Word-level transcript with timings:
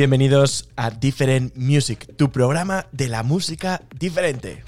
Bienvenidos 0.00 0.66
a 0.76 0.88
Different 0.88 1.54
Music, 1.56 2.16
tu 2.16 2.32
programa 2.32 2.86
de 2.90 3.06
la 3.06 3.22
música 3.22 3.82
diferente. 3.98 4.64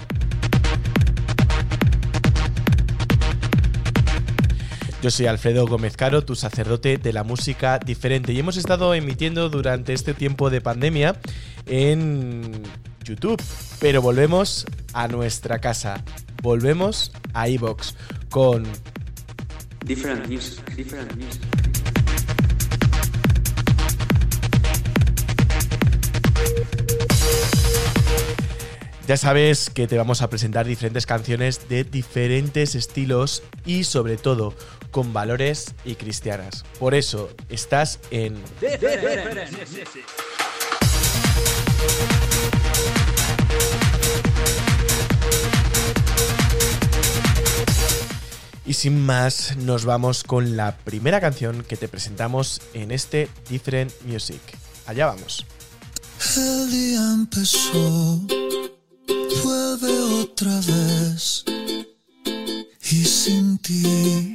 Yo 5.01 5.09
soy 5.09 5.25
Alfredo 5.25 5.65
Gómez 5.65 5.97
Caro, 5.97 6.23
tu 6.23 6.35
sacerdote 6.35 6.99
de 6.99 7.13
la 7.13 7.23
música 7.23 7.79
diferente, 7.79 8.31
y 8.31 8.37
hemos 8.37 8.57
estado 8.57 8.93
emitiendo 8.93 9.49
durante 9.49 9.93
este 9.93 10.13
tiempo 10.13 10.51
de 10.51 10.61
pandemia 10.61 11.15
en 11.65 12.51
YouTube, 13.03 13.41
pero 13.79 14.03
volvemos 14.03 14.67
a 14.93 15.07
nuestra 15.07 15.57
casa, 15.57 16.03
volvemos 16.43 17.11
a 17.33 17.49
iBox 17.49 17.95
con 18.29 18.65
Different 19.83 20.27
music, 20.27 20.75
different 20.75 21.11
music. 21.15 21.62
Ya 29.05 29.17
sabes 29.17 29.69
que 29.69 29.85
te 29.85 29.97
vamos 29.97 30.21
a 30.21 30.29
presentar 30.29 30.65
diferentes 30.65 31.05
canciones 31.05 31.67
de 31.67 31.83
diferentes 31.83 32.73
estilos 32.73 33.43
y 33.65 33.83
sobre 33.83 34.15
todo 34.15 34.53
con 34.91 35.11
valores 35.11 35.75
y 35.83 35.95
cristianas. 35.95 36.63
Por 36.79 36.93
eso 36.95 37.29
estás 37.49 37.99
en 38.11 38.41
Y 48.65 48.73
sin 48.73 49.05
más, 49.05 49.57
nos 49.57 49.83
vamos 49.83 50.23
con 50.23 50.55
la 50.55 50.77
primera 50.77 51.19
canción 51.19 51.63
que 51.63 51.75
te 51.75 51.89
presentamos 51.89 52.61
en 52.73 52.91
este 52.91 53.27
Different 53.49 53.91
Music. 54.03 54.39
Allá 54.85 55.07
vamos. 55.07 55.45
El 56.35 56.71
día 56.71 57.11
empezó, 57.13 58.21
vuelve 59.43 59.99
otra 60.21 60.55
vez. 60.61 61.43
Y 62.91 63.05
sin 63.05 63.57
ti 63.59 64.32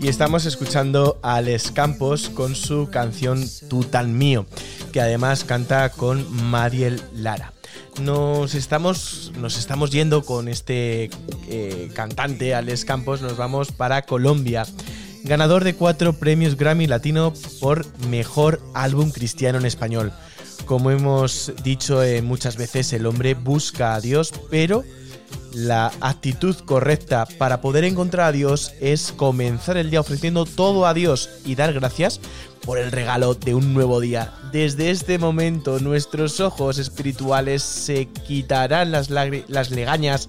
Y 0.00 0.08
estamos 0.08 0.46
escuchando 0.46 1.18
a 1.22 1.42
Les 1.42 1.72
Campos 1.72 2.30
con 2.30 2.54
su 2.54 2.88
canción 2.90 3.44
Tú 3.68 3.84
tan 3.84 4.16
mío, 4.16 4.46
que 4.92 5.02
además 5.02 5.44
canta 5.44 5.90
con 5.90 6.26
Mariel 6.44 7.02
Lara. 7.12 7.52
Nos 8.00 8.54
estamos, 8.54 9.30
nos 9.38 9.58
estamos 9.58 9.90
yendo 9.90 10.24
con 10.24 10.48
este 10.48 11.10
eh, 11.48 11.90
cantante, 11.92 12.54
Alex 12.54 12.86
Campos, 12.86 13.20
nos 13.20 13.36
vamos 13.36 13.72
para 13.72 14.02
Colombia. 14.02 14.64
Ganador 15.24 15.64
de 15.64 15.74
cuatro 15.74 16.14
premios 16.14 16.56
Grammy 16.56 16.86
Latino 16.86 17.34
por 17.60 17.84
Mejor 18.08 18.62
Álbum 18.72 19.10
Cristiano 19.10 19.58
en 19.58 19.66
Español. 19.66 20.14
Como 20.64 20.90
hemos 20.90 21.52
dicho 21.62 22.02
eh, 22.02 22.22
muchas 22.22 22.56
veces, 22.56 22.92
el 22.92 23.06
hombre 23.06 23.34
busca 23.34 23.94
a 23.94 24.00
Dios, 24.00 24.32
pero 24.50 24.84
la 25.52 25.92
actitud 26.00 26.54
correcta 26.64 27.26
para 27.38 27.60
poder 27.60 27.84
encontrar 27.84 28.28
a 28.28 28.32
Dios 28.32 28.72
es 28.80 29.12
comenzar 29.12 29.76
el 29.76 29.90
día 29.90 30.00
ofreciendo 30.00 30.44
todo 30.44 30.86
a 30.86 30.94
Dios 30.94 31.30
y 31.44 31.54
dar 31.54 31.72
gracias 31.72 32.20
por 32.62 32.78
el 32.78 32.90
regalo 32.90 33.34
de 33.34 33.54
un 33.54 33.72
nuevo 33.72 34.00
día. 34.00 34.34
Desde 34.52 34.90
este 34.90 35.18
momento 35.18 35.78
nuestros 35.78 36.40
ojos 36.40 36.78
espirituales 36.78 37.62
se 37.62 38.06
quitarán 38.06 38.90
las, 38.90 39.08
las 39.08 39.70
legañas 39.70 40.28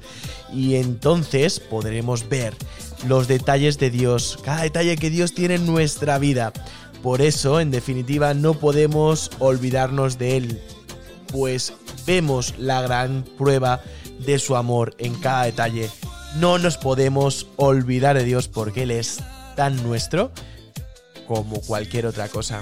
y 0.54 0.76
entonces 0.76 1.60
podremos 1.60 2.30
ver 2.30 2.54
los 3.08 3.28
detalles 3.28 3.78
de 3.80 3.90
Dios, 3.90 4.40
cada 4.44 4.62
detalle 4.62 4.98
que 4.98 5.10
Dios 5.10 5.34
tiene 5.34 5.56
en 5.56 5.66
nuestra 5.66 6.20
vida. 6.20 6.54
Por 7.08 7.22
eso, 7.22 7.62
en 7.62 7.72
definitiva, 7.72 8.34
no 8.34 8.54
podemos 8.56 9.32
olvidarnos 9.40 10.18
de 10.18 10.36
Él, 10.36 10.62
pues 11.32 11.72
vemos 12.06 12.56
la 12.58 12.82
gran 12.82 13.24
prueba 13.38 13.82
de 14.20 14.38
su 14.40 14.58
amor 14.58 14.94
en 14.98 15.16
cada 15.16 15.46
detalle. 15.46 15.90
No 16.36 16.58
nos 16.58 16.76
podemos 16.76 17.48
olvidar 17.56 18.18
de 18.18 18.26
Dios 18.26 18.50
porque 18.50 18.84
Él 18.84 18.92
es 18.92 19.24
tan 19.56 19.82
nuestro 19.84 20.34
como 21.30 21.62
cualquier 21.62 22.08
otra 22.08 22.28
cosa. 22.28 22.62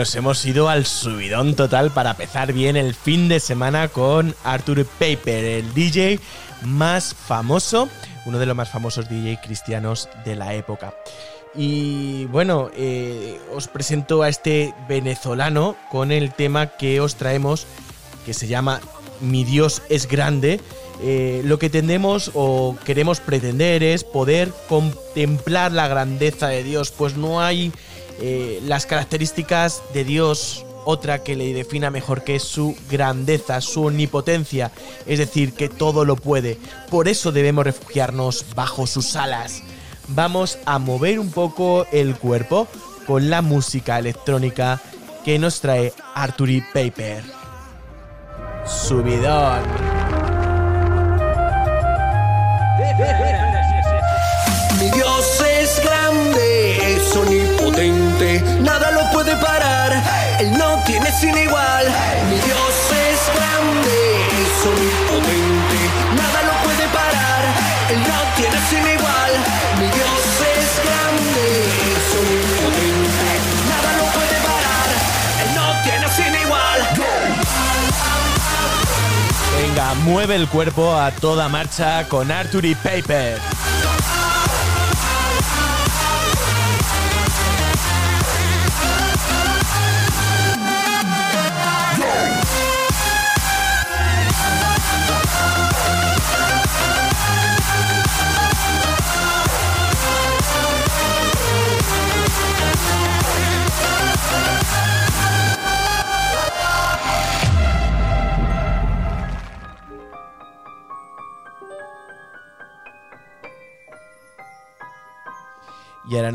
Nos 0.00 0.14
hemos 0.14 0.46
ido 0.46 0.70
al 0.70 0.86
subidón 0.86 1.54
total 1.54 1.90
para 1.90 2.12
empezar 2.12 2.54
bien 2.54 2.78
el 2.78 2.94
fin 2.94 3.28
de 3.28 3.38
semana 3.38 3.88
con 3.88 4.34
Arthur 4.44 4.86
Paper, 4.86 5.44
el 5.44 5.74
DJ 5.74 6.18
más 6.62 7.14
famoso, 7.14 7.86
uno 8.24 8.38
de 8.38 8.46
los 8.46 8.56
más 8.56 8.70
famosos 8.70 9.10
DJ 9.10 9.40
cristianos 9.44 10.08
de 10.24 10.36
la 10.36 10.54
época. 10.54 10.94
Y 11.54 12.24
bueno, 12.26 12.70
eh, 12.74 13.38
os 13.54 13.68
presento 13.68 14.22
a 14.22 14.30
este 14.30 14.72
venezolano 14.88 15.76
con 15.90 16.12
el 16.12 16.32
tema 16.32 16.68
que 16.78 16.98
os 17.02 17.16
traemos, 17.16 17.66
que 18.24 18.32
se 18.32 18.48
llama 18.48 18.80
Mi 19.20 19.44
Dios 19.44 19.82
es 19.90 20.08
grande. 20.08 20.62
Eh, 21.02 21.42
lo 21.44 21.58
que 21.58 21.68
tendemos 21.68 22.30
o 22.32 22.74
queremos 22.86 23.20
pretender 23.20 23.82
es 23.82 24.04
poder 24.04 24.50
contemplar 24.66 25.72
la 25.72 25.88
grandeza 25.88 26.48
de 26.48 26.62
Dios, 26.62 26.90
pues 26.90 27.18
no 27.18 27.42
hay 27.42 27.70
eh, 28.20 28.60
las 28.64 28.86
características 28.86 29.82
de 29.94 30.04
Dios 30.04 30.64
otra 30.84 31.22
que 31.22 31.36
le 31.36 31.52
defina 31.52 31.90
mejor 31.90 32.24
que 32.24 32.38
su 32.38 32.76
grandeza, 32.90 33.60
su 33.60 33.84
omnipotencia, 33.84 34.70
es 35.06 35.18
decir, 35.18 35.52
que 35.52 35.68
todo 35.68 36.04
lo 36.04 36.16
puede. 36.16 36.58
Por 36.90 37.08
eso 37.08 37.32
debemos 37.32 37.64
refugiarnos 37.64 38.46
bajo 38.54 38.86
sus 38.86 39.16
alas. 39.16 39.62
Vamos 40.08 40.58
a 40.66 40.78
mover 40.78 41.20
un 41.20 41.30
poco 41.30 41.86
el 41.92 42.16
cuerpo 42.16 42.66
con 43.06 43.30
la 43.30 43.42
música 43.42 43.98
electrónica 43.98 44.80
que 45.24 45.38
nos 45.38 45.60
trae 45.60 45.92
Arturi 46.14 46.62
Paper. 46.72 47.24
Subidón. 48.66 49.62
Mi 54.78 54.90
Dios 54.90 55.39
omnipotente, 58.20 58.60
nada 58.62 58.90
lo 58.90 59.10
puede 59.10 59.36
parar, 59.36 59.92
Él 60.38 60.56
no 60.56 60.82
tiene 60.84 61.10
sin 61.12 61.36
igual. 61.36 61.86
Mi 62.28 62.36
Dios 62.36 62.74
es 62.90 63.20
grande, 63.34 64.26
es 64.40 64.66
omnipotente, 64.66 65.80
nada 66.16 66.42
lo 66.42 66.52
puede 66.64 66.86
parar, 66.88 67.44
Él 67.90 68.00
no 68.00 68.18
tiene 68.36 68.56
sin 68.68 68.80
igual. 68.80 69.32
Mi 69.78 69.86
Dios 69.86 70.20
es 70.56 70.68
grande, 70.84 71.46
es 71.92 72.06
omnipotente, 72.20 73.30
nada 73.68 73.90
lo 73.98 74.04
puede 74.12 74.36
parar, 74.50 74.88
Él 75.42 75.50
no 75.54 75.82
tiene 75.82 76.08
sin 76.14 76.34
igual. 76.42 76.80
Venga, 79.56 79.94
mueve 80.04 80.36
el 80.36 80.48
cuerpo 80.48 80.94
a 80.94 81.10
toda 81.10 81.48
marcha 81.48 82.06
con 82.08 82.30
Arturi 82.30 82.74
Paper. 82.74 83.38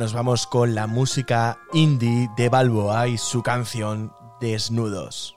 Nos 0.06 0.14
vamos 0.14 0.46
con 0.46 0.76
la 0.76 0.86
música 0.86 1.58
indie 1.74 2.30
de 2.38 2.48
Balboa 2.48 3.08
y 3.08 3.18
su 3.18 3.42
canción 3.42 4.14
Desnudos. 4.40 5.36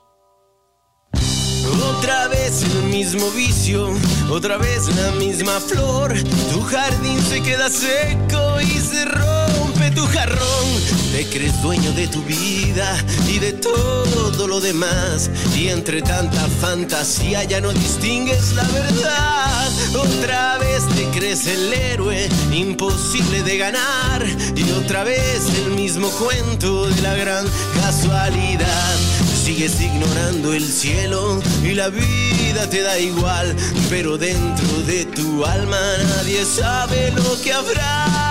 Otra 1.97 2.27
vez 2.27 2.61
el 2.61 2.83
mismo 2.83 3.31
vicio, 3.31 3.89
otra 4.29 4.57
vez 4.57 4.87
la 4.95 5.09
misma 5.13 5.59
flor. 5.59 6.13
Tu 6.53 6.61
jardín 6.61 7.19
se 7.19 7.41
queda 7.41 7.67
seco 7.67 8.61
y 8.61 8.79
se 8.79 9.05
rompe 9.05 9.89
tu 9.95 10.05
jarrón. 10.05 10.98
Te 11.11 11.25
crees 11.25 11.61
dueño 11.61 11.91
de 11.93 12.07
tu 12.07 12.21
vida 12.23 12.95
y 13.27 13.39
de 13.39 13.53
todo 13.53 14.47
lo 14.47 14.59
demás. 14.61 15.29
Y 15.55 15.67
entre 15.69 16.01
tanta 16.01 16.47
fantasía 16.61 17.43
ya 17.43 17.59
no 17.59 17.71
distingues 17.73 18.53
la 18.53 18.63
verdad. 18.63 19.69
Otra 19.95 20.57
vez 20.59 20.87
te 20.95 21.05
crees 21.17 21.47
el 21.47 21.73
héroe, 21.73 22.29
imposible 22.51 23.41
de 23.43 23.57
ganar. 23.57 24.25
Y 24.55 24.71
otra 24.71 25.03
vez 25.03 25.45
el 25.65 25.71
mismo 25.71 26.09
cuento 26.09 26.87
de 26.87 27.01
la 27.01 27.15
gran 27.15 27.45
casualidad. 27.81 28.95
Sigues 29.43 29.81
ignorando 29.81 30.53
el 30.53 30.63
cielo 30.63 31.41
y 31.63 31.73
la 31.73 31.89
vida 31.89 32.69
te 32.69 32.81
da 32.81 32.99
igual, 32.99 33.55
pero 33.89 34.17
dentro 34.17 34.81
de 34.85 35.05
tu 35.05 35.43
alma 35.43 35.79
nadie 36.15 36.45
sabe 36.45 37.11
lo 37.11 37.41
que 37.41 37.51
habrá. 37.51 38.28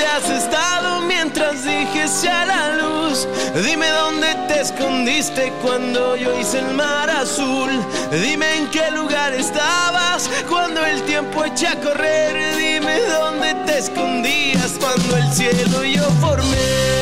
Dónde 0.00 0.06
has 0.06 0.44
estado 0.44 1.00
mientras 1.02 1.64
dije 1.64 2.04
a 2.28 2.46
la 2.46 2.76
luz. 2.76 3.28
Dime 3.66 3.88
dónde 3.88 4.34
te 4.48 4.60
escondiste 4.60 5.52
cuando 5.62 6.16
yo 6.16 6.38
hice 6.38 6.60
el 6.60 6.74
mar 6.74 7.10
azul. 7.10 7.70
Dime 8.10 8.56
en 8.56 8.70
qué 8.70 8.90
lugar 8.92 9.34
estabas 9.34 10.30
cuando 10.48 10.84
el 10.84 11.02
tiempo 11.02 11.44
echa 11.44 11.72
a 11.72 11.80
correr. 11.80 12.56
Dime 12.56 13.00
dónde 13.02 13.54
te 13.66 13.78
escondías 13.78 14.72
cuando 14.80 15.16
el 15.16 15.32
cielo 15.32 15.84
yo 15.84 16.04
formé. 16.20 17.00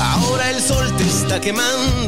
Ahora 0.00 0.50
el 0.50 0.60
sol 0.60 0.96
te 0.96 1.04
está 1.04 1.40
quemando, 1.40 1.99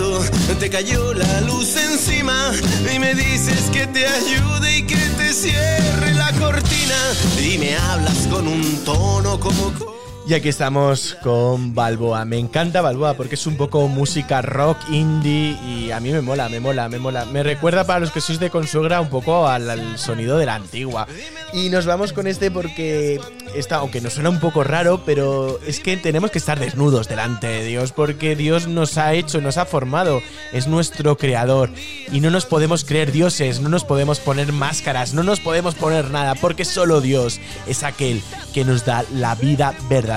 te 0.59 0.71
cayó 0.71 1.13
la 1.15 1.41
luz 1.43 1.75
encima 1.77 2.53
y 2.95 2.99
me 2.99 3.15
dices 3.15 3.71
que 3.73 3.87
te 3.87 4.07
ayude 4.07 4.79
y 4.79 4.83
que 4.83 4.97
te 4.97 5.33
cierre 5.33 6.15
la 6.15 6.33
cortina. 6.33 6.97
Y 7.41 7.59
me 7.59 7.77
hablas 7.77 8.27
con 8.29 8.47
un 8.47 8.85
tono 8.85 9.41
como... 9.41 9.92
Y 10.25 10.35
aquí 10.35 10.49
estamos 10.49 11.17
con 11.21 11.75
Balboa. 11.75 12.25
Me 12.25 12.39
encanta 12.39 12.81
Balboa 12.81 13.15
porque 13.15 13.35
es 13.35 13.45
un 13.49 13.57
poco 13.57 13.89
música 13.89 14.41
rock, 14.41 14.79
indie 14.89 15.59
y 15.67 15.91
a 15.91 15.99
mí 15.99 16.13
me 16.13 16.21
mola, 16.21 16.49
me 16.49 16.61
mola, 16.61 16.89
me 16.89 17.01
mola. 17.01 17.25
Me 17.25 17.43
recuerda 17.43 17.85
para 17.85 17.99
los 17.99 18.13
que 18.13 18.21
sois 18.21 18.39
de 18.39 18.49
consuegra 18.49 19.01
un 19.01 19.11
poco 19.11 19.49
al, 19.49 19.99
sonido 19.99 20.39
de 20.39 20.47
la 20.47 20.55
antigua. 20.55 21.09
Y 21.53 21.71
nos 21.71 21.87
vamos 21.87 22.13
con 22.13 22.29
este 22.29 22.53
porque 22.53 23.21
está, 23.57 23.77
aunque 23.77 24.01
nos 24.01 24.13
suena 24.13 24.31
un 24.31 24.39
poco 24.39 24.63
raro, 24.63 25.03
pero 25.05 25.59
es 25.67 25.81
que 25.81 25.97
tenemos 25.97 26.31
que 26.31 26.39
estar 26.39 26.59
desnudos 26.61 27.09
delante 27.09 27.49
de 27.49 27.65
Dios 27.65 27.91
porque 27.91 28.37
Dios 28.37 28.69
nos 28.69 28.99
ha 28.99 29.15
hecho, 29.15 29.41
nos 29.41 29.59
ha 29.59 29.67
formado, 29.67 30.23
es 30.53 30.69
nuestro 30.69 31.19
creador 31.19 31.69
y 32.13 32.21
no 32.21 32.31
nos 32.31 32.47
podemos 32.47 32.85
creer 32.85 33.11
dioses, 33.11 33.61
no 33.61 33.69
nos 33.69 33.85
podemos 33.85 34.21
poner 34.21 34.53
máscaras, 34.53 35.15
no 35.15 35.25
nos 35.25 35.41
podemos 35.41 35.75
poner 35.75 36.11
nada 36.11 36.37
porque 36.37 36.65
solo 36.65 37.01
Dios 37.01 37.41
es 37.67 37.83
aquel 37.83 38.23
que 38.55 38.65
nos 38.65 38.87
da 38.87 39.05
la 39.13 39.35
vida 39.35 39.75
verdadera 39.89 40.12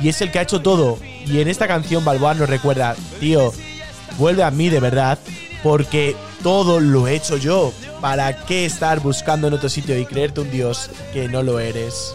y 0.00 0.08
es 0.08 0.20
el 0.20 0.30
que 0.30 0.38
ha 0.38 0.42
hecho 0.42 0.62
todo. 0.62 0.98
Y 1.26 1.40
en 1.40 1.48
esta 1.48 1.68
canción 1.68 2.04
Balboa 2.04 2.34
nos 2.34 2.48
recuerda, 2.48 2.96
tío, 3.20 3.52
vuelve 4.18 4.42
a 4.42 4.50
mí 4.50 4.68
de 4.68 4.80
verdad 4.80 5.18
porque 5.62 6.16
todo 6.42 6.80
lo 6.80 7.06
he 7.06 7.14
hecho 7.14 7.36
yo. 7.36 7.72
¿Para 8.00 8.44
qué 8.46 8.66
estar 8.66 8.98
buscando 8.98 9.46
en 9.46 9.54
otro 9.54 9.68
sitio 9.68 9.96
y 9.96 10.04
creerte 10.04 10.40
un 10.40 10.50
Dios 10.50 10.90
que 11.12 11.28
no 11.28 11.42
lo 11.42 11.60
eres? 11.60 12.14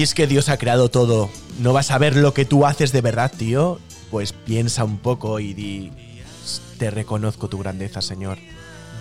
Y 0.00 0.02
es 0.02 0.14
que 0.14 0.26
Dios 0.26 0.48
ha 0.48 0.56
creado 0.56 0.88
todo. 0.88 1.28
¿No 1.58 1.74
vas 1.74 1.90
a 1.90 1.98
ver 1.98 2.16
lo 2.16 2.32
que 2.32 2.46
tú 2.46 2.64
haces 2.64 2.90
de 2.90 3.02
verdad, 3.02 3.30
tío? 3.36 3.78
Pues 4.10 4.32
piensa 4.32 4.82
un 4.82 4.96
poco 4.96 5.40
y 5.40 5.52
di, 5.52 5.92
te 6.78 6.90
reconozco 6.90 7.48
tu 7.48 7.58
grandeza, 7.58 8.00
Señor. 8.00 8.38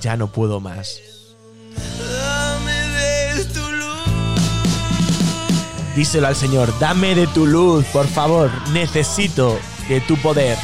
Ya 0.01 0.17
no 0.17 0.33
puedo 0.33 0.59
más. 0.59 0.99
Dame 2.11 2.73
de 2.73 3.45
tu 3.45 3.61
luz. 3.61 4.65
Díselo 5.95 6.27
al 6.27 6.35
Señor, 6.35 6.77
dame 6.81 7.15
de 7.15 7.27
tu 7.27 7.45
luz, 7.45 7.85
por 7.93 8.07
favor. 8.07 8.51
Necesito 8.73 9.57
de 9.87 10.01
tu 10.01 10.17
poder. 10.17 10.57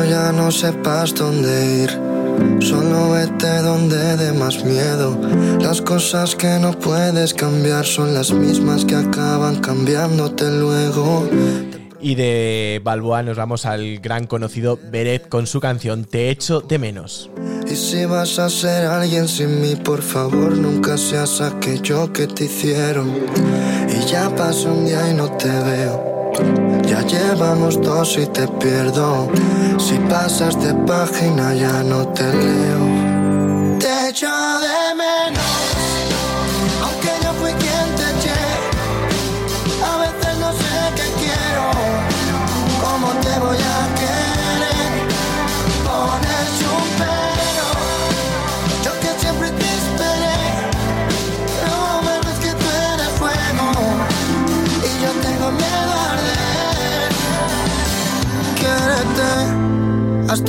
Cuando 0.00 0.14
ya 0.14 0.32
no 0.32 0.50
sepas 0.50 1.14
dónde 1.14 1.82
ir. 1.82 1.90
Solo 2.60 3.10
vete 3.10 3.58
donde 3.58 4.16
dé 4.16 4.32
más 4.32 4.64
miedo. 4.64 5.18
Las 5.60 5.82
cosas 5.82 6.34
que 6.34 6.58
no 6.58 6.72
puedes 6.72 7.34
cambiar 7.34 7.84
son 7.84 8.14
las 8.14 8.32
mismas 8.32 8.84
que 8.84 8.94
acaban 8.94 9.56
cambiándote 9.60 10.50
luego. 10.58 11.28
Y 12.00 12.14
de 12.14 12.80
Balboa 12.82 13.22
nos 13.22 13.36
vamos 13.36 13.66
al 13.66 13.98
gran 13.98 14.26
conocido 14.26 14.78
Beret 14.90 15.28
con 15.28 15.46
su 15.46 15.60
canción 15.60 16.06
Te 16.06 16.30
echo 16.30 16.60
de 16.62 16.78
menos. 16.78 17.30
Y 17.70 17.76
si 17.76 18.06
vas 18.06 18.38
a 18.38 18.48
ser 18.48 18.86
alguien 18.86 19.28
sin 19.28 19.60
mí, 19.60 19.76
por 19.76 20.00
favor, 20.00 20.56
nunca 20.56 20.96
seas 20.96 21.42
aquello 21.42 22.10
que 22.12 22.26
te 22.26 22.44
hicieron. 22.44 23.12
Y 23.88 24.06
ya 24.06 24.34
pasó 24.34 24.72
un 24.72 24.86
día 24.86 25.10
y 25.10 25.14
no 25.14 25.30
te 25.36 25.48
veo. 25.48 26.19
Ya 26.86 27.02
llevamos 27.02 27.80
dos 27.80 28.18
y 28.18 28.26
te 28.26 28.46
pierdo. 28.46 29.28
Si 29.78 29.96
pasas 30.08 30.60
de 30.62 30.74
página 30.86 31.54
ya 31.54 31.82
no 31.82 32.06
te 32.08 32.24
leo. 32.24 33.09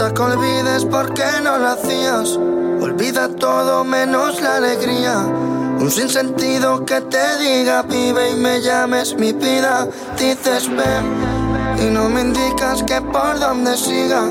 Que 0.02 0.22
olvides 0.24 0.84
por 0.86 1.14
qué 1.14 1.30
no 1.44 1.60
lo 1.60 1.68
hacías. 1.68 2.36
Olvida 2.36 3.30
todo 3.36 3.84
menos 3.84 4.42
la 4.42 4.56
alegría. 4.56 5.20
Un 5.20 5.92
sinsentido 5.92 6.84
que 6.86 7.02
te 7.02 7.38
diga 7.38 7.84
vive 7.84 8.32
y 8.32 8.36
me 8.36 8.62
llames 8.62 9.16
mi 9.16 9.32
vida. 9.32 9.88
Dices 10.18 10.68
ven 10.70 11.32
y 11.80 11.92
no 11.92 12.10
me 12.10 12.22
indicas 12.22 12.82
que 12.82 13.00
por 13.00 13.40
dónde 13.40 13.78
siga. 13.78 14.24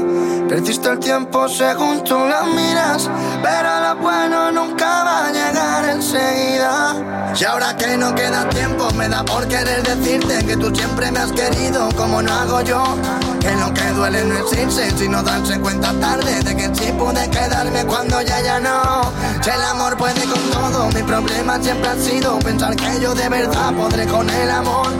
Perdiste 0.48 0.88
el 0.88 0.98
tiempo 0.98 1.48
según 1.48 2.02
tú 2.02 2.18
la 2.18 2.42
miras, 2.42 3.08
pero 3.42 3.80
lo 3.80 3.96
bueno 3.96 4.52
nunca 4.52 5.04
va 5.04 5.26
a 5.26 5.32
llegar 5.32 5.88
enseguida. 5.88 6.94
Y 7.38 7.44
ahora 7.44 7.76
que 7.76 7.96
no 7.96 8.14
queda 8.14 8.48
tiempo, 8.48 8.90
me 8.94 9.08
da 9.08 9.24
por 9.24 9.46
querer 9.46 9.82
decirte 9.82 10.44
que 10.44 10.56
tú 10.56 10.74
siempre 10.74 11.10
me 11.10 11.20
has 11.20 11.32
querido 11.32 11.88
como 11.96 12.20
no 12.22 12.32
hago 12.32 12.60
yo. 12.62 12.96
Que 13.40 13.52
lo 13.52 13.72
que 13.72 13.86
duele 13.92 14.24
no 14.24 14.34
es 14.34 14.52
irse, 14.52 14.90
sino 14.98 15.22
darse 15.22 15.58
cuenta 15.60 15.92
tarde 16.00 16.42
de 16.42 16.56
que 16.56 16.74
sí 16.74 16.92
pude 16.92 17.30
quedarme 17.30 17.84
cuando 17.84 18.20
ya 18.22 18.40
ya 18.42 18.60
no. 18.60 19.12
Si 19.42 19.48
el 19.48 19.62
amor 19.62 19.96
puede 19.96 20.22
con 20.24 20.42
todo, 20.50 20.88
mi 20.88 21.02
problema 21.02 21.58
siempre 21.62 21.88
ha 21.88 21.96
sido 21.96 22.38
pensar 22.40 22.76
que 22.76 23.00
yo 23.00 23.14
de 23.14 23.28
verdad 23.28 23.72
podré 23.72 24.06
con 24.06 24.28
el 24.28 24.50
amor. 24.50 24.92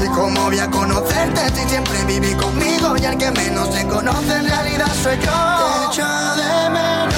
Y 0.00 0.06
cómo 0.10 0.44
voy 0.44 0.58
a 0.58 0.70
conocerte 0.70 1.40
si 1.54 1.68
siempre 1.68 2.04
viví 2.04 2.32
conmigo 2.34 2.96
y 2.96 3.04
el 3.04 3.18
que 3.18 3.30
menos 3.32 3.74
se 3.74 3.86
conoce 3.88 4.36
en 4.36 4.48
realidad 4.48 4.92
soy 5.02 5.16
yo. 5.16 5.92
Te 5.92 6.02
de 6.02 6.70
menos, 6.70 7.14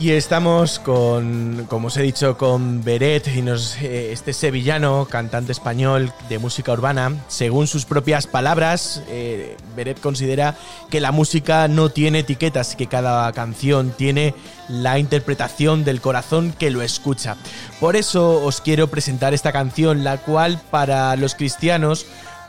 Y 0.00 0.12
estamos 0.12 0.78
con, 0.78 1.66
como 1.68 1.88
os 1.88 1.96
he 1.96 2.02
dicho, 2.02 2.38
con 2.38 2.84
Beret 2.84 3.26
y 3.34 3.42
nos, 3.42 3.76
eh, 3.82 4.12
este 4.12 4.32
sevillano, 4.32 5.06
cantante 5.06 5.50
español 5.50 6.12
de 6.28 6.38
música 6.38 6.70
urbana. 6.70 7.16
Según 7.26 7.66
sus 7.66 7.84
propias 7.84 8.28
palabras, 8.28 9.02
eh, 9.08 9.56
Beret 9.74 10.00
considera 10.00 10.54
que 10.88 11.00
la 11.00 11.10
música 11.10 11.66
no 11.66 11.88
tiene 11.88 12.20
etiquetas, 12.20 12.76
que 12.76 12.86
cada 12.86 13.32
canción 13.32 13.90
tiene 13.90 14.36
la 14.68 15.00
interpretación 15.00 15.82
del 15.82 16.00
corazón 16.00 16.54
que 16.56 16.70
lo 16.70 16.82
escucha. 16.82 17.36
Por 17.80 17.96
eso 17.96 18.44
os 18.44 18.60
quiero 18.60 18.86
presentar 18.86 19.34
esta 19.34 19.50
canción, 19.50 20.04
la 20.04 20.18
cual 20.18 20.60
para 20.70 21.16
los 21.16 21.34
cristianos 21.34 22.06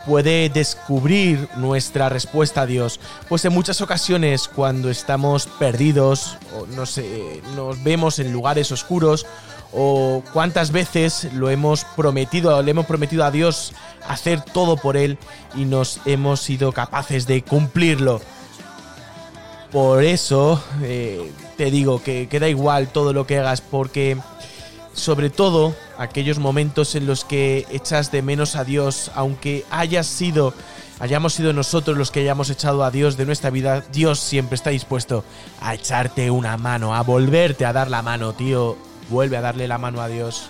puede 0.09 0.49
descubrir 0.49 1.47
nuestra 1.57 2.09
respuesta 2.09 2.61
a 2.61 2.65
Dios. 2.65 2.99
Pues 3.27 3.45
en 3.45 3.53
muchas 3.53 3.79
ocasiones 3.79 4.47
cuando 4.47 4.89
estamos 4.89 5.45
perdidos 5.45 6.35
o 6.57 6.65
no 6.65 6.87
sé, 6.87 7.43
nos 7.55 7.83
vemos 7.83 8.17
en 8.17 8.33
lugares 8.33 8.71
oscuros 8.71 9.27
o 9.71 10.23
cuántas 10.33 10.71
veces 10.71 11.27
lo 11.35 11.51
hemos 11.51 11.85
prometido, 11.95 12.59
le 12.63 12.71
hemos 12.71 12.87
prometido 12.87 13.23
a 13.23 13.29
Dios 13.29 13.73
hacer 14.07 14.41
todo 14.41 14.77
por 14.77 14.97
él 14.97 15.19
y 15.55 15.65
nos 15.65 15.99
hemos 16.05 16.41
sido 16.41 16.71
capaces 16.71 17.27
de 17.27 17.43
cumplirlo. 17.43 18.19
Por 19.71 20.03
eso 20.03 20.59
eh, 20.81 21.31
te 21.55 21.69
digo 21.69 22.01
que, 22.01 22.27
que 22.27 22.39
da 22.39 22.49
igual 22.49 22.87
todo 22.87 23.13
lo 23.13 23.27
que 23.27 23.37
hagas 23.37 23.61
porque 23.61 24.17
sobre 24.99 25.29
todo 25.29 25.75
aquellos 25.97 26.39
momentos 26.39 26.95
en 26.95 27.07
los 27.07 27.25
que 27.25 27.65
echas 27.71 28.11
de 28.11 28.21
menos 28.21 28.55
a 28.55 28.63
Dios, 28.63 29.11
aunque 29.15 29.65
hayas 29.71 30.07
sido, 30.07 30.53
hayamos 30.99 31.33
sido 31.33 31.53
nosotros 31.53 31.97
los 31.97 32.11
que 32.11 32.19
hayamos 32.21 32.49
echado 32.49 32.83
a 32.83 32.91
Dios 32.91 33.17
de 33.17 33.25
nuestra 33.25 33.49
vida, 33.49 33.83
Dios 33.91 34.19
siempre 34.19 34.55
está 34.55 34.69
dispuesto 34.69 35.23
a 35.61 35.73
echarte 35.73 36.29
una 36.31 36.57
mano, 36.57 36.95
a 36.95 37.01
volverte 37.01 37.65
a 37.65 37.73
dar 37.73 37.89
la 37.89 38.01
mano, 38.01 38.33
tío. 38.33 38.77
Vuelve 39.09 39.37
a 39.37 39.41
darle 39.41 39.67
la 39.67 39.79
mano 39.79 40.01
a 40.01 40.07
Dios. 40.07 40.49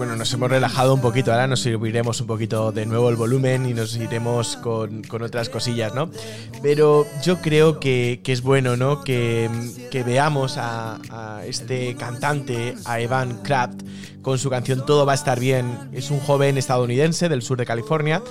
Bueno, 0.00 0.16
nos 0.16 0.32
hemos 0.32 0.48
relajado 0.48 0.94
un 0.94 1.02
poquito, 1.02 1.30
ahora 1.30 1.46
nos 1.46 1.60
subiremos 1.60 2.22
un 2.22 2.26
poquito 2.26 2.72
de 2.72 2.86
nuevo 2.86 3.10
el 3.10 3.16
volumen 3.16 3.66
y 3.66 3.74
nos 3.74 3.96
iremos 3.96 4.56
con, 4.56 5.02
con 5.02 5.20
otras 5.20 5.50
cosillas, 5.50 5.94
¿no? 5.94 6.10
Pero 6.62 7.04
yo 7.22 7.42
creo 7.42 7.80
que, 7.80 8.22
que 8.24 8.32
es 8.32 8.40
bueno, 8.40 8.78
¿no? 8.78 9.04
Que, 9.04 9.50
que 9.90 10.02
veamos 10.02 10.56
a, 10.56 10.98
a 11.10 11.44
este 11.44 11.96
cantante, 11.96 12.76
a 12.86 12.98
Evan 12.98 13.42
Kraft, 13.42 13.82
con 14.22 14.38
su 14.38 14.48
canción 14.48 14.86
Todo 14.86 15.04
va 15.04 15.12
a 15.12 15.16
estar 15.16 15.38
bien. 15.38 15.90
Es 15.92 16.10
un 16.10 16.20
joven 16.20 16.56
estadounidense 16.56 17.28
del 17.28 17.42
sur 17.42 17.58
de 17.58 17.66
California 17.66 18.22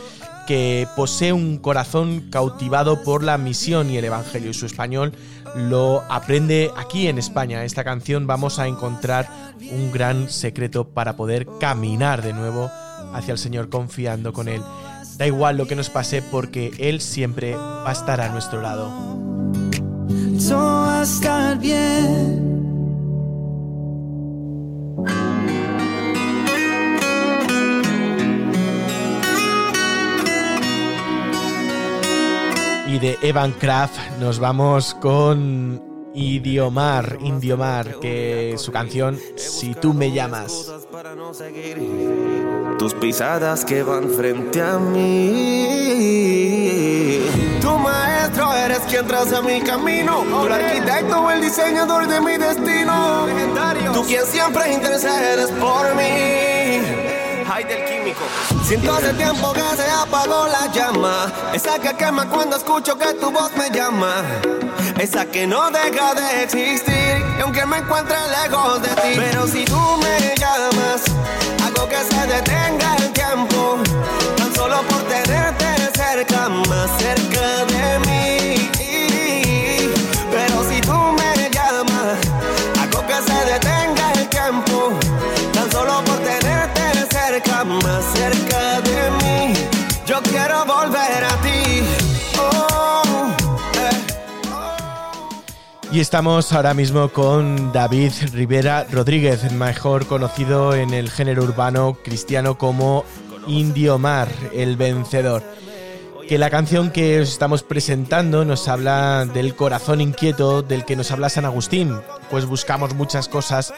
que 0.48 0.88
posee 0.96 1.32
un 1.32 1.60
corazón 1.60 2.32
cautivado 2.32 3.04
por 3.04 3.24
la 3.24 3.38
misión 3.38 3.92
y 3.92 3.98
el 3.98 4.06
Evangelio 4.06 4.50
y 4.50 4.56
su 4.56 4.66
español 4.66 5.14
lo 5.56 6.04
aprende 6.10 6.72
aquí 6.76 7.08
en 7.08 7.18
España. 7.18 7.64
Esta 7.64 7.84
canción 7.84 8.28
vamos 8.28 8.60
a 8.60 8.68
encontrar 8.68 9.28
un 9.72 9.92
gran 9.92 10.30
secreto 10.30 10.90
para 10.90 11.16
poder 11.16 11.48
caminar 11.60 12.22
de 12.22 12.34
nuevo 12.34 12.72
hacia 13.14 13.32
el 13.32 13.38
Señor 13.38 13.70
confiando 13.70 14.34
con 14.34 14.48
Él. 14.48 14.62
Da 15.18 15.28
igual 15.28 15.58
lo 15.58 15.68
que 15.68 15.76
nos 15.76 15.90
pase 15.90 16.22
porque 16.22 16.72
Él 16.78 17.02
siempre 17.02 17.56
va 17.56 17.90
a 17.90 17.94
estar 17.94 18.22
a 18.22 18.30
nuestro 18.30 18.62
lado. 18.62 18.90
Todo 20.48 20.82
va 20.82 21.02
a 21.02 21.04
estar 21.04 21.60
bien. 21.60 22.49
Y 33.00 33.02
de 33.02 33.18
Evan 33.22 33.52
Kraft 33.54 33.98
nos 34.20 34.40
vamos 34.40 34.94
con 34.96 35.82
Idiomar, 36.14 37.18
Indiomar, 37.22 38.00
que 38.00 38.56
su 38.58 38.74
canción 38.74 39.18
Si 39.38 39.74
tú 39.74 39.94
me 39.94 40.12
llamas. 40.12 40.70
tus 42.78 42.94
pisadas 42.96 43.64
que 43.64 43.84
van 43.84 44.10
frente 44.10 44.62
a 44.62 44.78
mí. 44.80 45.70
Tu 47.62 47.72
maestro 47.78 48.54
eres 48.54 48.80
quien 48.80 49.08
traza 49.08 49.42
mi 49.42 49.62
camino, 49.62 50.26
tú 50.30 50.46
el 50.48 50.52
arquitecto 50.52 51.22
o 51.22 51.32
el 51.32 51.40
diseñador 51.42 52.06
de 52.08 52.20
mi 52.20 52.38
destino. 52.38 53.28
Tú 53.94 54.04
quien 54.04 54.26
siempre 54.26 54.74
intercedes 54.74 55.52
por 55.52 55.96
mí. 55.96 57.09
Siento 58.64 58.94
hace 58.94 59.12
tiempo 59.14 59.52
que 59.54 59.76
se 59.76 59.90
apagó 59.90 60.48
la 60.48 60.72
llama. 60.72 61.34
Esa 61.52 61.80
que 61.80 61.96
quema 61.96 62.30
cuando 62.30 62.58
escucho 62.58 62.96
que 62.96 63.12
tu 63.16 63.32
voz 63.32 63.52
me 63.58 63.72
llama. 63.72 64.24
Esa 65.00 65.26
que 65.26 65.48
no 65.48 65.72
deja 65.72 66.14
de 66.14 66.44
existir. 66.44 67.26
Y 67.40 67.42
aunque 67.42 67.66
me 67.66 67.78
encuentre 67.78 68.16
lejos 68.44 68.84
de 68.84 68.90
ti. 68.90 69.14
Pero 69.16 69.48
si 69.48 69.66
tú 69.66 69.80
me 69.98 70.36
llamas, 70.36 71.02
hago 71.66 71.90
que 71.90 71.98
se 71.98 72.28
detenga 72.28 72.96
el 72.98 73.12
tiempo. 73.14 73.80
Tan 74.38 74.54
solo 74.54 74.84
por 74.84 75.02
tenerte 75.08 75.66
cerca, 75.96 76.50
más 76.50 76.92
cerca 77.00 77.69
volver 90.66 91.24
a 91.24 91.42
ti. 91.42 91.84
Y 95.92 96.02
estamos 96.02 96.54
ahora 96.54 96.76
mismo 96.76 97.10
con 97.10 97.72
David 97.72 98.12
Rivera 98.32 98.86
Rodríguez, 98.92 99.52
mejor 99.52 100.06
conocido 100.06 100.76
en 100.76 100.94
el 100.94 101.10
género 101.10 101.44
urbano 101.44 101.98
cristiano 102.04 102.60
como 102.60 103.06
Indiomar, 103.48 104.30
el 104.54 104.78
vencedor. 104.78 105.42
Que 106.28 106.38
la 106.38 106.52
canción 106.52 106.92
que 106.92 107.22
os 107.22 107.30
estamos 107.30 107.64
presentando 107.64 108.46
nos 108.46 108.68
habla 108.68 109.26
del 109.26 109.56
corazón 109.56 110.00
inquieto 110.00 110.62
del 110.62 110.86
que 110.86 110.96
nos 110.96 111.10
habla 111.10 111.28
San 111.28 111.46
Agustín, 111.46 112.00
pues 112.30 112.46
buscamos 112.46 112.94
muchas 112.94 113.28
cosas 113.28 113.74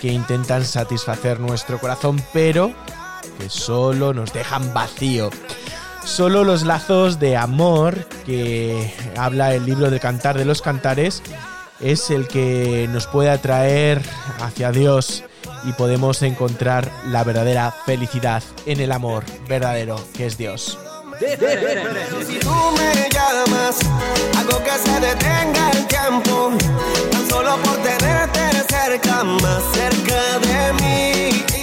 que 0.00 0.12
intentan 0.12 0.64
satisfacer 0.64 1.40
nuestro 1.40 1.80
corazón, 1.80 2.22
pero 2.32 2.72
que 3.40 3.50
solo 3.50 4.14
nos 4.14 4.32
dejan 4.32 4.72
vacío. 4.72 5.30
Solo 6.06 6.44
los 6.44 6.62
lazos 6.64 7.18
de 7.18 7.36
amor 7.36 8.06
que 8.24 8.94
habla 9.18 9.54
el 9.54 9.66
libro 9.66 9.90
del 9.90 10.00
Cantar 10.00 10.38
de 10.38 10.44
los 10.44 10.62
Cantares 10.62 11.20
es 11.80 12.10
el 12.10 12.28
que 12.28 12.88
nos 12.90 13.06
puede 13.08 13.28
atraer 13.28 14.00
hacia 14.40 14.70
Dios 14.70 15.24
y 15.64 15.72
podemos 15.72 16.22
encontrar 16.22 16.90
la 17.06 17.24
verdadera 17.24 17.74
felicidad 17.84 18.42
en 18.66 18.80
el 18.80 18.92
amor 18.92 19.24
verdadero 19.48 20.00
que 20.16 20.26
es 20.26 20.38
Dios. 20.38 20.78
Si 21.18 22.38
tú 22.38 22.54
me 22.78 23.08
llamas, 23.10 23.78
hago 24.38 24.62
que 24.62 24.70
se 24.70 25.00
detenga 25.00 25.70
el 25.70 25.86
tiempo. 25.86 26.52
Tan 27.10 27.28
solo 27.28 27.56
por 27.62 27.76
tenerte 27.78 28.40
cerca, 28.68 29.24
más 29.24 29.62
cerca 29.74 30.38
de 30.38 30.72
mí. 30.74 31.55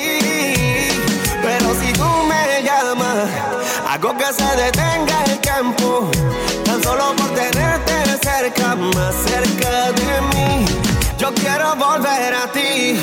Pero 1.44 1.76
si 1.76 1.92
tú 1.94 2.10
me 2.28 2.64
llamas, 2.64 3.30
hago 3.90 4.18
que 4.18 4.34
se 4.34 4.56
detenga 4.56 5.24
el 5.26 5.40
tiempo. 5.40 6.10
Tan 6.64 6.82
solo 6.82 7.14
por 7.16 7.30
tenerte 7.34 7.94
cerca, 8.22 8.76
más 8.76 9.14
cerca 9.26 9.92
de 9.92 10.22
mí. 10.34 10.66
Yo 11.18 11.34
quiero 11.34 11.76
volver 11.76 12.34
a 12.34 12.52
ti. 12.52 12.98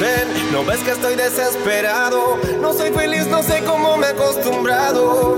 Ven, 0.00 0.52
no 0.52 0.64
ves 0.64 0.80
que 0.80 0.92
estoy 0.92 1.16
desesperado. 1.16 2.38
No 2.60 2.72
soy 2.72 2.90
feliz, 2.90 3.26
no 3.26 3.42
sé 3.42 3.62
cómo 3.64 3.96
me 3.96 4.08
he 4.08 4.10
acostumbrado. 4.10 5.36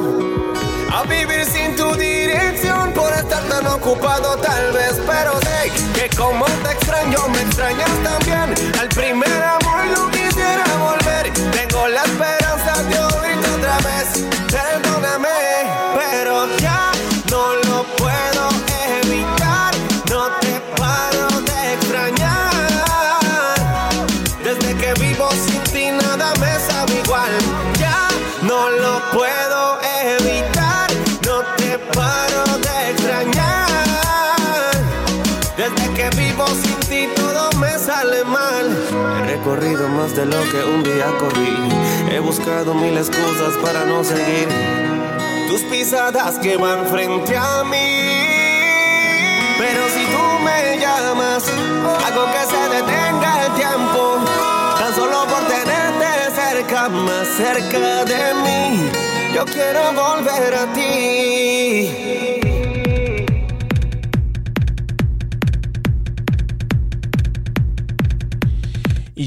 A 0.90 1.02
vivir 1.04 1.44
sin 1.44 1.76
tu 1.76 1.94
dirección 1.94 2.92
por 2.92 3.12
estar 3.12 3.42
tan 3.44 3.66
ocupado 3.66 4.36
tal 4.38 4.72
vez 4.72 4.98
Pero 5.06 5.38
sé 5.40 5.70
que 5.92 6.16
como 6.16 6.46
te 6.46 6.72
extraño 6.72 7.28
me 7.28 7.42
extrañas 7.42 7.90
también 8.02 8.54
Al 8.80 8.88
más 40.08 40.16
de 40.16 40.26
lo 40.26 40.50
que 40.50 40.64
un 40.64 40.82
día 40.82 41.06
corrí 41.18 41.56
He 42.10 42.20
buscado 42.20 42.74
mil 42.74 42.96
excusas 42.96 43.56
para 43.62 43.84
no 43.84 44.04
seguir 44.04 44.48
Tus 45.48 45.62
pisadas 45.62 46.38
que 46.38 46.56
van 46.56 46.86
frente 46.86 47.36
a 47.36 47.64
mí 47.64 48.38
pero 49.58 49.88
si 49.88 50.04
tú 50.04 50.44
me 50.44 50.78
llamas, 50.78 51.42
hago 52.06 52.26
que 52.30 52.42
se 52.46 52.76
detenga 52.76 53.46
el 53.46 53.54
tiempo. 53.54 54.18
Tan 54.78 54.94
solo 54.94 55.26
por 55.26 55.42
tenerte 55.48 56.06
cerca, 56.32 56.88
más 56.88 57.26
cerca 57.26 58.04
de 58.04 58.34
mí. 58.34 58.88
Yo 59.34 59.44
quiero 59.46 59.92
volver 59.94 60.54
a 60.54 60.72
ti. 60.74 61.27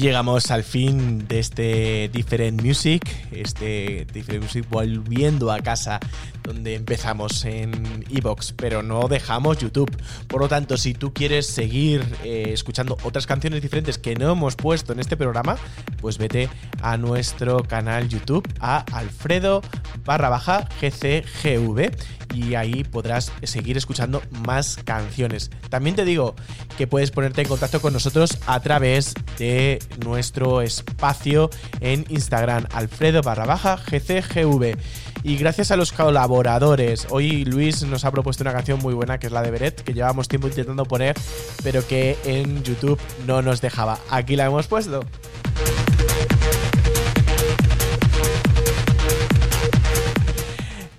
Llegamos 0.02 0.50
al 0.50 0.64
fin 0.64 1.28
de 1.28 1.38
este 1.38 2.10
Different 2.12 2.60
Music, 2.60 3.04
este 3.30 4.04
Different 4.12 4.42
Music 4.42 4.66
volviendo 4.68 5.52
a 5.52 5.60
casa 5.60 6.00
donde 6.42 6.74
empezamos 6.74 7.44
en 7.44 8.04
Evox, 8.10 8.52
pero 8.56 8.82
no 8.82 9.08
dejamos 9.08 9.58
YouTube. 9.58 9.90
Por 10.26 10.40
lo 10.40 10.48
tanto, 10.48 10.76
si 10.76 10.94
tú 10.94 11.12
quieres 11.12 11.46
seguir 11.46 12.04
eh, 12.24 12.50
escuchando 12.52 12.96
otras 13.02 13.26
canciones 13.26 13.62
diferentes 13.62 13.98
que 13.98 14.14
no 14.14 14.32
hemos 14.32 14.56
puesto 14.56 14.92
en 14.92 15.00
este 15.00 15.16
programa, 15.16 15.56
pues 16.00 16.18
vete 16.18 16.48
a 16.80 16.96
nuestro 16.96 17.62
canal 17.62 18.08
YouTube, 18.08 18.48
a 18.60 18.78
Alfredo 18.92 19.62
barra 20.04 20.28
baja 20.28 20.68
GCGV 20.80 21.90
y 22.34 22.54
ahí 22.54 22.84
podrás 22.84 23.32
seguir 23.42 23.76
escuchando 23.76 24.22
más 24.46 24.78
canciones. 24.84 25.50
También 25.68 25.96
te 25.96 26.04
digo 26.04 26.34
que 26.76 26.86
puedes 26.86 27.10
ponerte 27.10 27.42
en 27.42 27.48
contacto 27.48 27.80
con 27.80 27.92
nosotros 27.92 28.38
a 28.46 28.60
través 28.60 29.14
de 29.38 29.78
nuestro 30.04 30.62
espacio 30.62 31.50
en 31.80 32.04
Instagram, 32.08 32.66
Alfredo 32.72 33.22
barra 33.22 33.46
baja 33.46 33.76
GCGV. 33.76 34.76
Y 35.24 35.36
gracias 35.36 35.70
a 35.70 35.76
los 35.76 35.92
colaboradores. 35.92 37.06
Hoy 37.10 37.44
Luis 37.44 37.82
nos 37.84 38.04
ha 38.04 38.10
propuesto 38.10 38.42
una 38.42 38.52
canción 38.52 38.80
muy 38.80 38.92
buena 38.92 39.18
que 39.18 39.28
es 39.28 39.32
la 39.32 39.42
de 39.42 39.50
Beret, 39.50 39.82
que 39.82 39.94
llevamos 39.94 40.26
tiempo 40.26 40.48
intentando 40.48 40.84
poner, 40.84 41.16
pero 41.62 41.86
que 41.86 42.18
en 42.24 42.62
YouTube 42.64 42.98
no 43.26 43.40
nos 43.40 43.60
dejaba. 43.60 43.98
Aquí 44.10 44.34
la 44.34 44.46
hemos 44.46 44.66
puesto. 44.66 45.04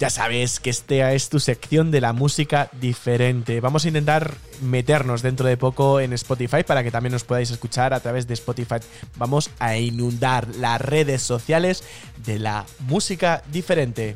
Ya 0.03 0.09
sabes 0.09 0.59
que 0.59 0.69
esta 0.69 1.13
es 1.13 1.29
tu 1.29 1.39
sección 1.39 1.89
de 1.89 2.01
la 2.01 2.11
música 2.11 2.69
diferente. 2.73 3.61
Vamos 3.61 3.85
a 3.85 3.87
intentar 3.87 4.33
meternos 4.61 5.21
dentro 5.21 5.47
de 5.47 5.55
poco 5.55 6.01
en 6.01 6.11
Spotify 6.11 6.63
para 6.67 6.83
que 6.83 6.91
también 6.91 7.13
nos 7.13 7.23
podáis 7.23 7.51
escuchar 7.51 7.93
a 7.93 8.01
través 8.01 8.27
de 8.27 8.33
Spotify. 8.33 8.79
Vamos 9.15 9.49
a 9.59 9.77
inundar 9.77 10.45
las 10.57 10.81
redes 10.81 11.21
sociales 11.21 11.85
de 12.25 12.37
la 12.37 12.65
música 12.79 13.43
diferente. 13.49 14.13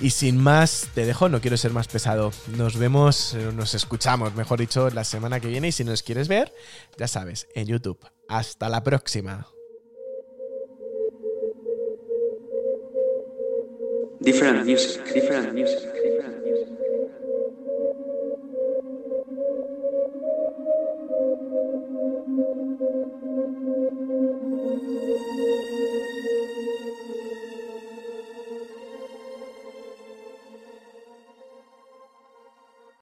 Y 0.00 0.10
sin 0.10 0.40
más, 0.40 0.88
te 0.94 1.04
dejo, 1.04 1.28
no 1.28 1.40
quiero 1.40 1.56
ser 1.56 1.72
más 1.72 1.88
pesado. 1.88 2.32
Nos 2.56 2.78
vemos, 2.78 3.34
eh, 3.34 3.50
nos 3.52 3.74
escuchamos, 3.74 4.34
mejor 4.34 4.60
dicho, 4.60 4.90
la 4.90 5.02
semana 5.02 5.40
que 5.40 5.48
viene. 5.48 5.68
Y 5.68 5.72
si 5.72 5.82
nos 5.82 6.04
quieres 6.04 6.28
ver, 6.28 6.52
ya 6.96 7.08
sabes, 7.08 7.48
en 7.54 7.66
YouTube. 7.66 7.98
Hasta 8.28 8.68
la 8.68 8.82
próxima. 8.84 9.48